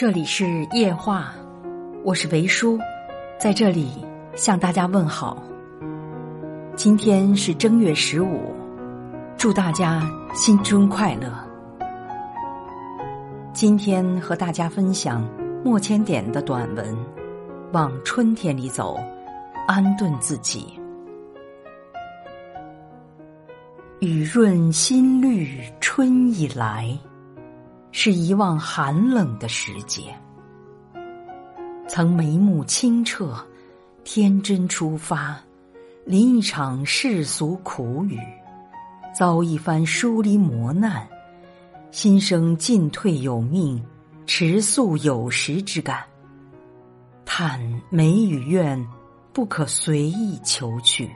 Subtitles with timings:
[0.00, 1.34] 这里是夜话，
[2.04, 2.78] 我是维叔，
[3.36, 3.90] 在这里
[4.36, 5.42] 向大家问好。
[6.76, 8.54] 今天是正月十五，
[9.36, 11.32] 祝大家新春快乐。
[13.52, 15.28] 今天和大家分享
[15.64, 16.94] 莫千点的短文
[17.72, 18.96] 《往春天里走》，
[19.66, 20.78] 安顿自己。
[23.98, 26.96] 雨润新绿春已来。
[27.90, 30.14] 是遗忘寒冷的时节，
[31.88, 33.34] 曾眉目清澈，
[34.04, 35.38] 天真出发，
[36.04, 38.20] 临一场世俗苦雨，
[39.14, 41.08] 遭一番疏离磨难，
[41.90, 43.82] 心生进退有命，
[44.26, 46.04] 迟速有时之感。
[47.24, 48.86] 叹美与怨，
[49.32, 51.10] 不可随意求取，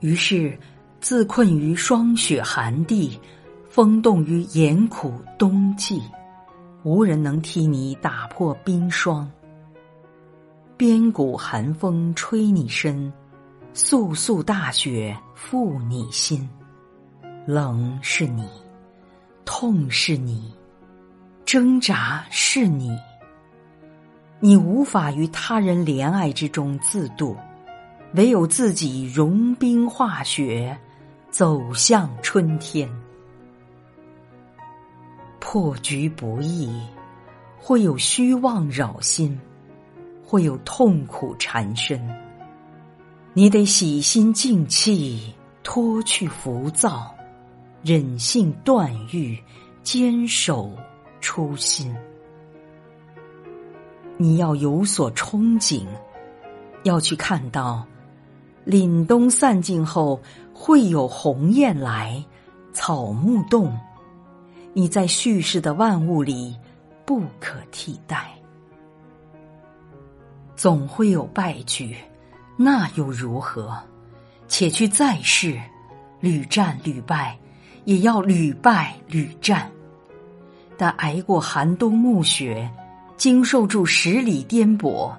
[0.00, 0.58] 于是
[1.00, 3.20] 自困于霜雪寒地。
[3.72, 6.02] 风冻于严苦冬季，
[6.82, 9.26] 无人能替你打破冰霜。
[10.76, 13.10] 边谷寒风吹你身，
[13.72, 16.46] 簌簌大雪覆你心。
[17.46, 18.46] 冷是你，
[19.46, 20.52] 痛是你，
[21.46, 22.94] 挣扎是你。
[24.38, 27.34] 你无法于他人怜爱之中自渡，
[28.16, 30.78] 唯有自己融冰化雪，
[31.30, 32.86] 走向春天。
[35.52, 36.66] 破局不易，
[37.58, 39.38] 会有虚妄扰心，
[40.24, 42.02] 会有痛苦缠身。
[43.34, 47.14] 你得洗心静气，脱去浮躁，
[47.82, 49.38] 忍性断欲，
[49.82, 50.70] 坚守
[51.20, 51.94] 初心。
[54.16, 55.84] 你要有所憧憬，
[56.84, 57.86] 要去看到
[58.64, 60.18] 凛冬散尽后
[60.54, 62.24] 会有鸿雁来，
[62.72, 63.70] 草木动。
[64.74, 66.56] 你在叙事的万物里
[67.04, 68.32] 不可替代，
[70.56, 71.94] 总会有败局，
[72.56, 73.76] 那又如何？
[74.48, 75.60] 且去再试，
[76.20, 77.38] 屡战屡败，
[77.84, 79.70] 也要屡败屡战。
[80.78, 82.68] 但挨过寒冬暮雪，
[83.16, 85.14] 经受住十里颠簸，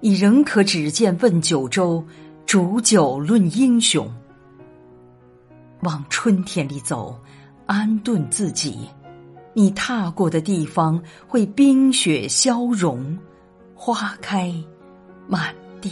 [0.00, 2.04] 你仍可只见问九州，
[2.46, 4.08] 煮酒论英雄。
[5.80, 7.18] 往春天里走。
[7.66, 8.88] 安顿自己，
[9.54, 13.16] 你踏过的地方会冰雪消融，
[13.74, 14.52] 花开
[15.28, 15.90] 满地。